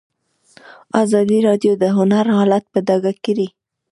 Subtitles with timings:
[1.03, 3.47] ازادي راډیو د هنر حالت په ډاګه کړی.